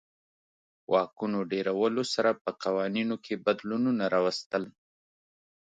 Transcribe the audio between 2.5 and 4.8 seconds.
قوانینو کې بدلونونه راوستل.